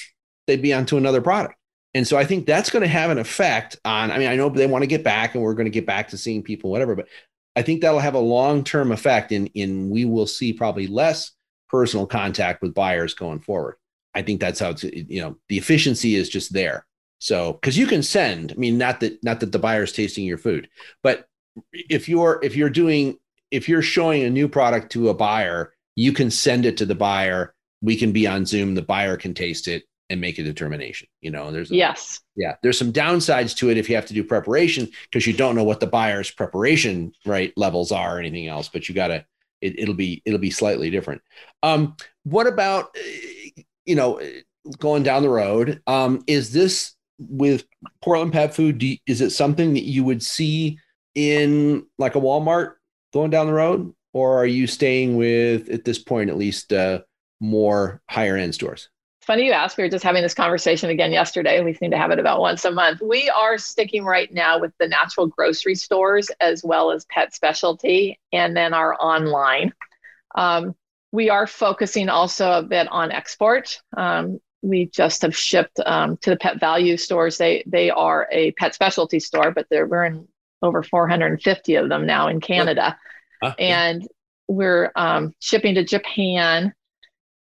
[0.47, 1.55] they'd be onto another product.
[1.93, 4.49] And so I think that's going to have an effect on, I mean, I know
[4.49, 6.95] they want to get back and we're going to get back to seeing people, whatever,
[6.95, 7.07] but
[7.55, 11.31] I think that'll have a long-term effect in, in we will see probably less
[11.69, 13.75] personal contact with buyers going forward.
[14.13, 16.85] I think that's how it's, you know, the efficiency is just there.
[17.19, 20.37] So, cause you can send, I mean, not that, not that the buyer's tasting your
[20.37, 20.69] food,
[21.03, 21.27] but
[21.73, 23.17] if you're, if you're doing,
[23.51, 26.95] if you're showing a new product to a buyer, you can send it to the
[26.95, 27.53] buyer.
[27.81, 28.75] We can be on Zoom.
[28.75, 31.07] The buyer can taste it and make a determination.
[31.21, 34.13] You know, there's a, yes, yeah, there's some downsides to it if you have to
[34.13, 38.47] do preparation because you don't know what the buyer's preparation right levels are or anything
[38.47, 38.69] else.
[38.69, 39.25] But you got to
[39.61, 41.21] it, will be it'll be slightly different.
[41.63, 42.95] Um, what about
[43.85, 44.21] you know
[44.79, 45.81] going down the road?
[45.87, 47.65] Um, is this with
[48.01, 48.81] Portland Pet Food?
[48.81, 50.79] You, is it something that you would see
[51.15, 52.73] in like a Walmart
[53.13, 57.01] going down the road, or are you staying with at this point at least uh,
[57.39, 58.89] more higher end stores?
[59.27, 59.77] Funny you ask.
[59.77, 61.61] We were just having this conversation again yesterday.
[61.61, 63.01] We seem to have it about once a month.
[63.01, 68.21] We are sticking right now with the natural grocery stores as well as pet specialty
[68.31, 69.73] and then our online.
[70.33, 70.75] Um,
[71.11, 73.81] we are focusing also a bit on export.
[73.97, 77.37] Um, we just have shipped um, to the Pet Valu stores.
[77.37, 80.25] They they are a pet specialty store, but they're, we're in
[80.61, 82.97] over 450 of them now in Canada.
[83.41, 84.07] Uh, and
[84.47, 86.73] we're um, shipping to Japan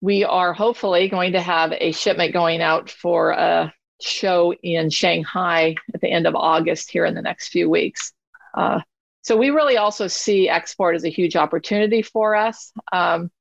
[0.04, 5.76] we are hopefully going to have a shipment going out for a show in Shanghai
[5.94, 8.12] at the end of August here in the next few weeks.
[8.54, 8.82] Uh,
[9.22, 12.74] so we really also see export as a huge opportunity for us.
[12.92, 13.32] Um,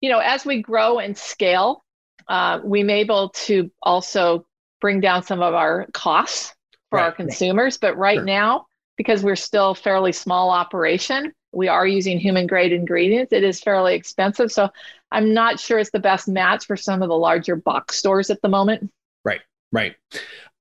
[0.00, 1.84] you know, as we grow and scale,
[2.26, 4.44] uh, we may be able to also
[4.80, 6.52] bring down some of our costs
[6.90, 7.04] for right.
[7.04, 7.78] our consumers.
[7.78, 8.24] But right sure.
[8.24, 13.32] now, because we're still fairly small operation, we are using human grade ingredients.
[13.32, 14.50] It is fairly expensive.
[14.50, 14.70] So
[15.10, 18.40] I'm not sure it's the best match for some of the larger box stores at
[18.42, 18.90] the moment.
[19.24, 19.94] Right, right.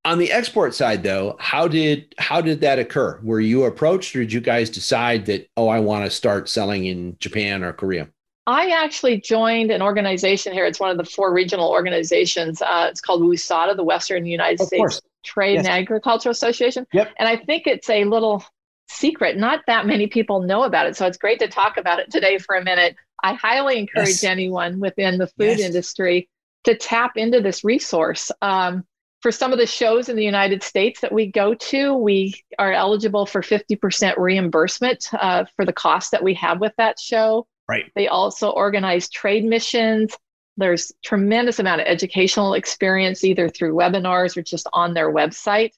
[0.04, 3.19] On the export side though, how did how did that occur?
[3.21, 6.86] Were you approached or did you guys decide that oh I want to start selling
[6.86, 8.10] in Japan or Korea?
[8.47, 10.65] I actually joined an organization here.
[10.65, 12.62] It's one of the four regional organizations.
[12.62, 15.01] Uh, it's called WUSATA, the Western United of States course.
[15.23, 15.65] Trade yes.
[15.65, 16.88] and Agricultural Association.
[16.91, 17.13] Yep.
[17.19, 18.43] And I think it's a little
[18.91, 19.38] secret.
[19.38, 20.95] Not that many people know about it.
[20.95, 22.95] So it's great to talk about it today for a minute.
[23.23, 24.23] I highly encourage yes.
[24.23, 25.62] anyone within the food yes.
[25.62, 26.30] industry
[26.63, 28.32] to tap into this resource.
[28.41, 28.86] Um,
[29.21, 32.73] for some of the shows in the United States that we go to, we are
[32.73, 37.47] eligible for 50% reimbursement uh, for the cost that we have with that show.
[37.69, 37.91] Right.
[37.95, 40.17] They also organize trade missions.
[40.58, 45.71] There's tremendous amount of educational experience, either through webinars or just on their website.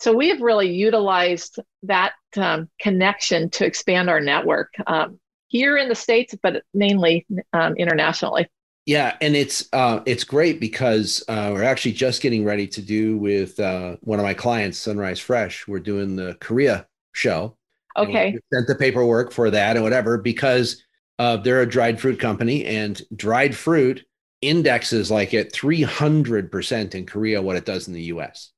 [0.00, 5.88] So we have really utilized that um, connection to expand our network um, here in
[5.88, 8.48] the states, but mainly um, internationally.
[8.86, 13.18] Yeah, and it's uh, it's great because uh, we're actually just getting ready to do
[13.18, 15.68] with uh, one of my clients, Sunrise Fresh.
[15.68, 17.56] We're doing the Korea show.
[17.96, 18.38] Okay.
[18.52, 20.82] Sent the paperwork for that and whatever because
[21.18, 24.04] uh, they're a dried fruit company, and dried fruit
[24.40, 28.50] indexes like at three hundred percent in Korea what it does in the U.S.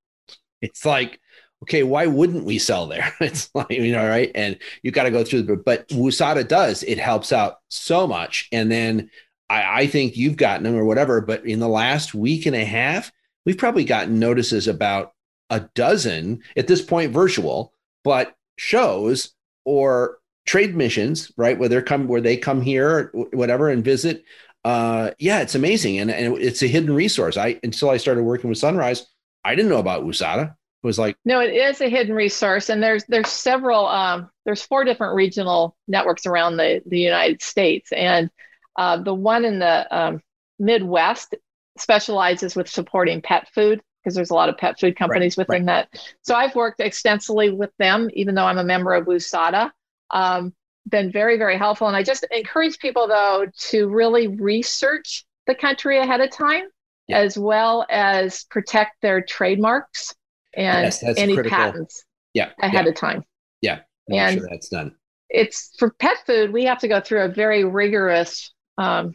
[0.60, 1.18] It's like
[1.62, 3.14] okay, why wouldn't we sell there?
[3.20, 4.30] It's like, you know, right.
[4.34, 8.48] And you got to go through the, but WUSATA does, it helps out so much.
[8.52, 9.10] And then
[9.48, 12.64] I, I think you've gotten them or whatever, but in the last week and a
[12.64, 13.12] half,
[13.46, 15.12] we've probably gotten notices about
[15.50, 17.72] a dozen at this point virtual,
[18.02, 19.32] but shows
[19.64, 21.58] or trade missions, right?
[21.58, 24.24] Where they're come, where they come here, whatever, and visit.
[24.64, 27.36] Uh, yeah, it's amazing, and, and it's a hidden resource.
[27.36, 29.06] I until I started working with Sunrise,
[29.44, 33.04] I didn't know about WUSATA was like no it is a hidden resource and there's
[33.08, 38.30] there's several um, there's four different regional networks around the the united states and
[38.76, 40.20] uh, the one in the um,
[40.58, 41.34] midwest
[41.78, 45.66] specializes with supporting pet food because there's a lot of pet food companies right, within
[45.66, 45.88] right.
[45.92, 49.70] that so i've worked extensively with them even though i'm a member of WUSATA
[50.10, 50.52] Um,
[50.88, 55.98] been very very helpful and i just encourage people though to really research the country
[55.98, 56.64] ahead of time
[57.06, 57.18] yeah.
[57.18, 60.14] as well as protect their trademarks
[60.54, 61.56] and yes, any critical.
[61.56, 62.90] patents yeah, ahead yeah.
[62.90, 63.24] of time.
[63.60, 64.94] Yeah, and sure that's done.
[65.28, 66.52] It's for pet food.
[66.52, 69.14] We have to go through a very rigorous um,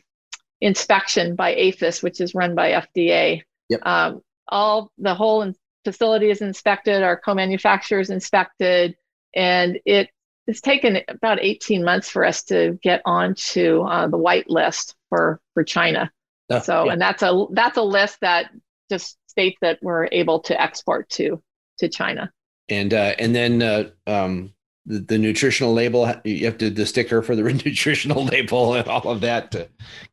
[0.61, 3.41] inspection by APHIS, which is run by FDA.
[3.69, 3.85] Yep.
[3.85, 7.03] Um, all the whole facility is inspected.
[7.03, 8.95] Our co-manufacturer is inspected,
[9.35, 10.09] and it
[10.47, 15.39] it's taken about 18 months for us to get onto uh, the white list for
[15.53, 16.11] for China.
[16.49, 16.93] Oh, so, yeah.
[16.93, 18.51] and that's a that's a list that
[18.89, 21.41] just states that we're able to export to
[21.77, 22.31] to China.
[22.69, 24.53] And uh, and then uh, um,
[24.87, 29.07] the, the, nutritional label, you have to the sticker for the nutritional label and all
[29.09, 29.59] of that to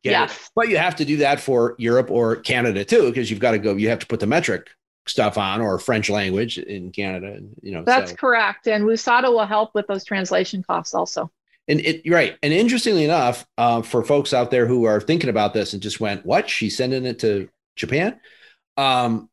[0.03, 0.31] get yes.
[0.31, 0.51] it.
[0.55, 3.57] But you have to do that for Europe or Canada too, because you've got to
[3.57, 3.75] go.
[3.75, 4.69] You have to put the metric
[5.07, 7.39] stuff on or French language in Canada.
[7.61, 8.17] You know, that's so.
[8.17, 8.67] correct.
[8.67, 11.31] And WUSATA will help with those translation costs also.
[11.67, 12.37] And it right.
[12.43, 15.99] And interestingly enough, uh, for folks out there who are thinking about this and just
[15.99, 16.47] went, "What?
[16.47, 18.19] She's sending it to Japan?"
[18.77, 19.29] Um,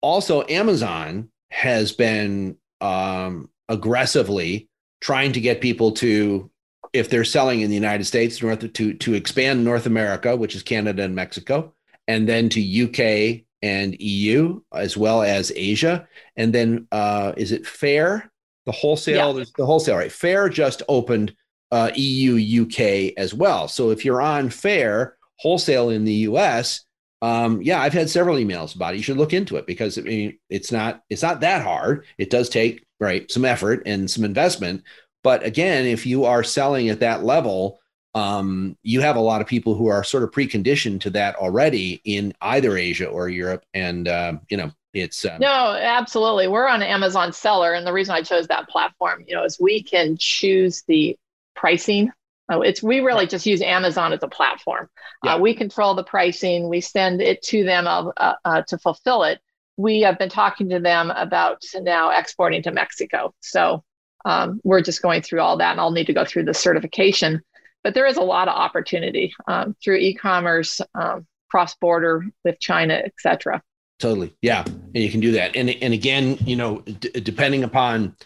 [0.00, 4.68] also, Amazon has been um, aggressively
[5.00, 6.50] trying to get people to,
[6.92, 10.62] if they're selling in the United States, north to to expand North America, which is
[10.62, 11.74] Canada and Mexico,
[12.08, 16.06] and then to UK and EU as well as Asia,
[16.36, 18.30] and then uh, is it Faire?
[18.66, 19.44] The wholesale, yeah.
[19.56, 20.12] the wholesale, right?
[20.12, 21.34] Faire just opened
[21.70, 23.68] uh, EU UK as well.
[23.68, 26.84] So if you're on Faire wholesale in the US,
[27.24, 28.98] um, yeah, I've had several emails about it.
[28.98, 32.04] You should look into it because I mean, it's not it's not that hard.
[32.18, 34.82] It does take right some effort and some investment,
[35.22, 37.80] but again, if you are selling at that level,
[38.14, 42.02] um, you have a lot of people who are sort of preconditioned to that already
[42.04, 46.46] in either Asia or Europe, and uh, you know, it's um, no, absolutely.
[46.46, 49.82] We're on Amazon Seller, and the reason I chose that platform, you know, is we
[49.82, 51.16] can choose the
[51.56, 52.12] pricing
[52.50, 54.88] Oh, it's we really just use Amazon as a platform.
[55.22, 55.34] Yeah.
[55.34, 56.68] Uh, we control the pricing.
[56.68, 59.40] We send it to them uh, uh, to fulfill it.
[59.76, 63.34] We have been talking to them about now exporting to Mexico.
[63.40, 63.82] So
[64.24, 67.42] um, we're just going through all that, and I'll need to go through the certification.
[67.82, 73.12] But there is a lot of opportunity um, through e-commerce, um, cross-border with China, et
[73.18, 73.62] cetera.
[73.98, 75.56] Totally, yeah, and you can do that.
[75.56, 78.16] And and again, you know, d- depending upon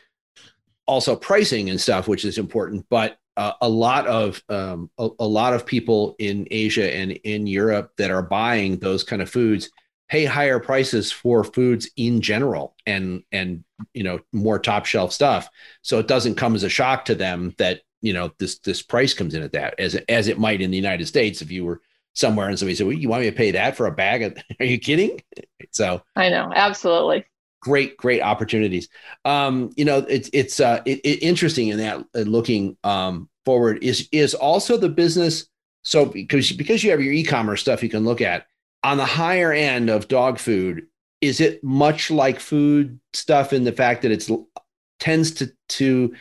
[0.86, 5.26] also pricing and stuff, which is important, but uh, a lot of um, a, a,
[5.26, 9.70] lot of people in Asia and in Europe that are buying those kind of foods
[10.08, 13.62] pay higher prices for foods in general and and
[13.94, 15.48] you know more top shelf stuff.
[15.82, 19.14] So it doesn't come as a shock to them that you know this this price
[19.14, 21.80] comes in at that as as it might in the United States if you were
[22.14, 24.36] somewhere and somebody said well, you want me to pay that for a bag of,
[24.60, 25.22] are you kidding?
[25.70, 26.50] So I know.
[26.52, 27.24] Absolutely
[27.60, 28.88] great great opportunities
[29.24, 33.82] um you know it's it's uh it, it, interesting in that uh, looking um forward
[33.82, 35.46] is is also the business
[35.82, 38.46] so because because you have your e-commerce stuff you can look at
[38.84, 40.86] on the higher end of dog food
[41.20, 44.30] is it much like food stuff in the fact that it's
[44.98, 46.14] tends to to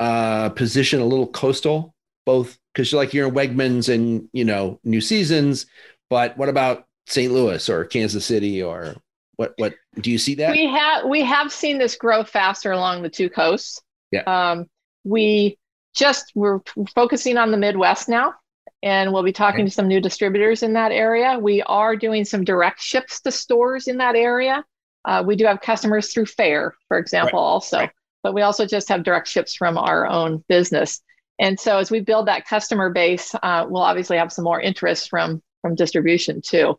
[0.00, 4.78] uh, position a little coastal, both because you're like you're in Wegmans and you know
[4.84, 5.66] New Seasons,
[6.10, 7.32] but what about St.
[7.32, 8.96] Louis or Kansas City or
[9.36, 9.54] what?
[9.56, 10.52] What do you see that?
[10.52, 13.80] We have we have seen this grow faster along the two coasts.
[14.10, 14.22] Yeah.
[14.22, 14.66] Um,
[15.04, 15.58] we
[15.94, 16.60] just we're
[16.94, 18.34] focusing on the Midwest now,
[18.82, 21.38] and we'll be talking to some new distributors in that area.
[21.38, 24.64] We are doing some direct ships to stores in that area.
[25.04, 27.46] Uh, we do have customers through Faire, for example, right.
[27.46, 27.78] also.
[27.78, 27.90] Right
[28.26, 31.00] but we also just have direct ships from our own business.
[31.38, 35.08] And so as we build that customer base, uh, we'll obviously have some more interest
[35.08, 36.76] from from distribution too.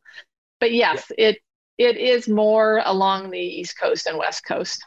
[0.60, 1.30] But yes, yeah.
[1.30, 1.38] it
[1.78, 4.84] it is more along the East Coast and West Coast.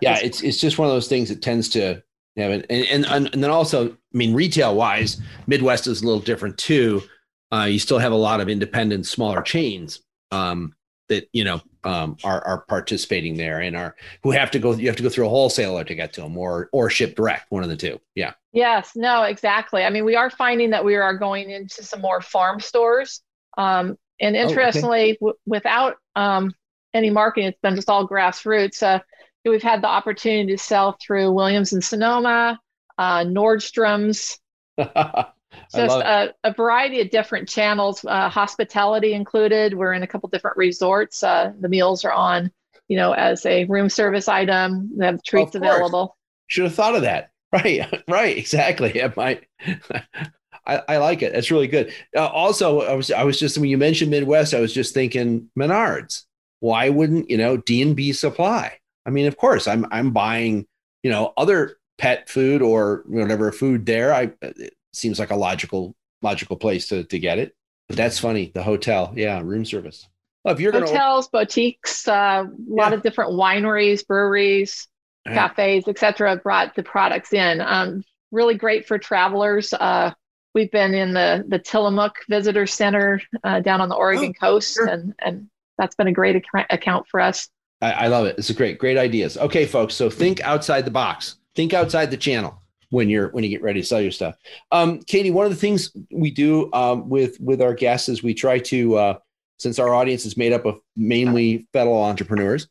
[0.00, 2.02] Yeah, it's it's just one of those things that tends to
[2.36, 6.20] have it, and, and and then also, I mean, retail wise, Midwest is a little
[6.20, 7.02] different too.
[7.52, 10.00] Uh, you still have a lot of independent, smaller chains
[10.32, 10.74] um,
[11.08, 14.86] that you know um, are are participating there and are who have to go you
[14.86, 17.62] have to go through a wholesaler to get to them or or ship direct one
[17.62, 21.16] of the two yeah yes no exactly i mean we are finding that we are
[21.16, 23.22] going into some more farm stores
[23.58, 25.16] um, and interestingly oh, okay.
[25.20, 26.52] w- without um,
[26.94, 29.00] any marketing it's been just all grassroots uh,
[29.44, 32.58] we've had the opportunity to sell through williams and sonoma
[32.98, 34.38] uh, nordstrom's
[35.74, 39.74] just a, a, variety of different channels, uh, hospitality included.
[39.74, 41.22] We're in a couple different resorts.
[41.22, 42.50] Uh, the meals are on,
[42.88, 44.90] you know, as a room service item.
[44.96, 46.16] They have treats available.
[46.46, 47.30] Should have thought of that.
[47.52, 48.92] Right, right, exactly.
[48.96, 49.40] Yeah, my,
[50.66, 51.34] I, I like it.
[51.34, 51.92] It's really good.
[52.14, 55.48] Uh, also, I was I was just when you mentioned Midwest, I was just thinking
[55.58, 56.24] Menards.
[56.60, 58.78] Why wouldn't you know D and B Supply?
[59.04, 60.66] I mean, of course, I'm I'm buying
[61.02, 64.12] you know other pet food or whatever food there.
[64.12, 64.32] I
[64.92, 67.54] seems like a logical logical place to to get it.
[67.88, 68.50] But that's funny.
[68.52, 70.08] The hotel, yeah, room service.
[70.44, 71.44] Well, if you're hotels, gonna...
[71.44, 72.94] boutiques, uh, a lot yeah.
[72.96, 74.88] of different wineries, breweries,
[75.24, 75.48] yeah.
[75.48, 77.60] cafes, etc., brought the products in.
[77.60, 79.72] Um, really great for travelers.
[79.72, 80.12] Uh,
[80.56, 84.74] we've been in the the Tillamook Visitor Center uh, down on the Oregon oh, coast,
[84.74, 84.88] sure.
[84.88, 85.48] and and
[85.78, 87.48] that's been a great ac- account for us.
[87.82, 88.36] I, I love it.
[88.38, 89.36] It's a great, great ideas.
[89.36, 89.94] Okay, folks.
[89.94, 91.36] So think outside the box.
[91.54, 94.36] Think outside the channel when you're when you get ready to sell your stuff.
[94.72, 98.32] Um, Katie, one of the things we do um, with with our guests is we
[98.34, 99.18] try to, uh,
[99.58, 102.66] since our audience is made up of mainly fellow entrepreneurs,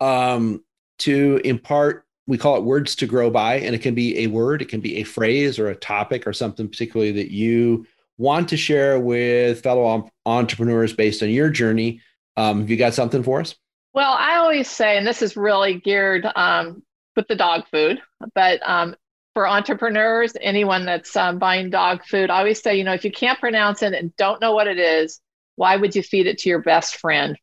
[0.00, 0.64] um,
[1.00, 2.03] to impart.
[2.26, 4.80] We call it words to grow by, and it can be a word, it can
[4.80, 9.62] be a phrase or a topic or something particularly that you want to share with
[9.62, 12.00] fellow entrepreneurs based on your journey.
[12.36, 13.54] Um, have you got something for us?
[13.92, 16.82] Well, I always say, and this is really geared um,
[17.14, 18.00] with the dog food,
[18.34, 18.96] but um,
[19.34, 23.12] for entrepreneurs, anyone that's um, buying dog food, I always say, you know, if you
[23.12, 25.20] can't pronounce it and don't know what it is,
[25.56, 27.36] why would you feed it to your best friend?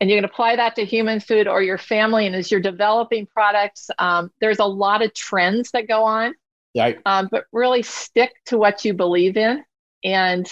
[0.00, 2.26] And you can apply that to human food or your family.
[2.26, 6.34] And as you're developing products, um, there's a lot of trends that go on.
[6.72, 6.92] Yeah.
[7.04, 9.64] Um, but really stick to what you believe in.
[10.02, 10.46] And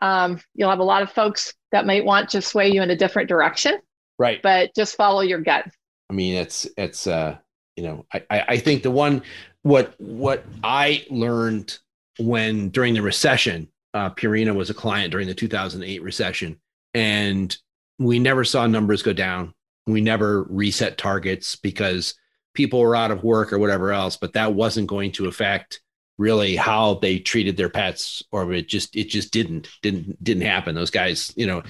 [0.00, 2.96] um, you'll have a lot of folks that might want to sway you in a
[2.96, 3.78] different direction.
[4.18, 4.40] Right.
[4.40, 5.66] But just follow your gut.
[6.10, 7.38] I mean, it's, it's, uh,
[7.76, 9.22] you know, I, I think the one
[9.62, 11.78] what what I learned
[12.18, 16.60] when during the recession, uh, Purina was a client during the 2008 recession,
[16.94, 17.56] and
[17.98, 19.54] we never saw numbers go down.
[19.86, 22.14] We never reset targets because
[22.54, 25.80] people were out of work or whatever else, but that wasn't going to affect
[26.18, 30.74] really how they treated their pets or it just it just didn't didn't didn't happen.
[30.74, 31.62] Those guys you know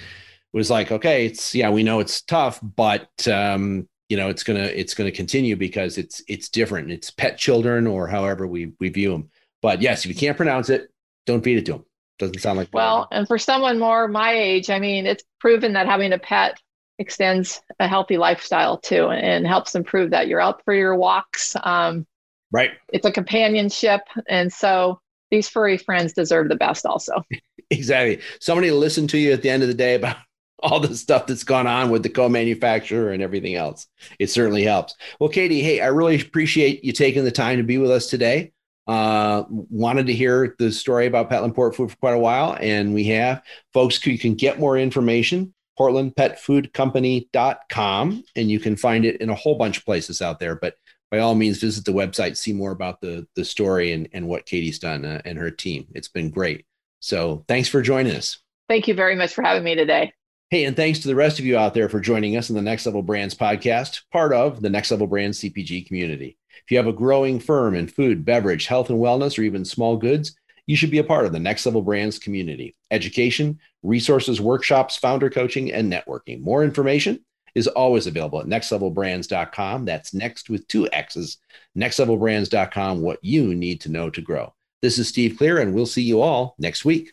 [0.52, 4.64] was like okay it's yeah we know it's tough but um you know it's gonna
[4.64, 6.90] it's gonna continue because it's it's different.
[6.90, 9.30] It's pet children or however we we view them
[9.62, 10.90] but yes if you can't pronounce it
[11.24, 11.84] don't feed it to them
[12.22, 15.86] doesn't sound like well and for someone more my age i mean it's proven that
[15.86, 16.58] having a pet
[16.98, 22.06] extends a healthy lifestyle too and helps improve that you're out for your walks um,
[22.52, 25.00] right it's a companionship and so
[25.30, 27.14] these furry friends deserve the best also
[27.70, 30.16] exactly somebody to listen to you at the end of the day about
[30.62, 33.88] all the stuff that's gone on with the co-manufacturer and everything else.
[34.20, 34.94] It certainly helps.
[35.18, 38.52] Well, Katie, hey, I really appreciate you taking the time to be with us today.
[38.86, 42.94] Uh, wanted to hear the story about Petland Port Food for quite a while, and
[42.94, 43.42] we have.
[43.72, 44.04] Folks.
[44.04, 49.78] You can get more information portlandpetfoodcompany.com and you can find it in a whole bunch
[49.78, 50.54] of places out there.
[50.54, 50.76] But
[51.10, 54.46] by all means visit the website see more about the the story and, and what
[54.46, 55.88] katie's done uh, and her team.
[55.94, 56.64] It's been great.
[57.00, 58.38] So thanks for joining us.
[58.68, 60.12] Thank you very much for having me today.
[60.50, 62.62] Hey, and thanks to the rest of you out there for joining us in the
[62.62, 66.36] Next Level Brands podcast, part of the Next Level Brands CPG community.
[66.64, 69.96] If you have a growing firm in food, beverage, health and wellness, or even small
[69.96, 70.36] goods,
[70.66, 72.74] you should be a part of the Next Level Brands community.
[72.90, 76.40] Education, resources, workshops, founder coaching, and networking.
[76.40, 77.24] More information
[77.54, 79.84] is always available at nextlevelbrands.com.
[79.84, 81.38] That's next with two X's,
[81.76, 84.54] nextlevelbrands.com, what you need to know to grow.
[84.80, 87.12] This is Steve Clear, and we'll see you all next week.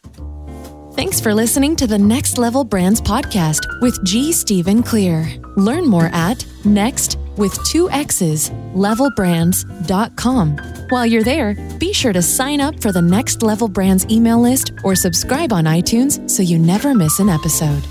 [0.93, 4.31] Thanks for listening to the Next Level Brands podcast with G.
[4.33, 5.25] Stephen Clear.
[5.55, 10.57] Learn more at next with two X's levelbrands.com.
[10.89, 14.71] While you're there, be sure to sign up for the Next Level Brands email list
[14.83, 17.83] or subscribe on iTunes so you never miss an episode.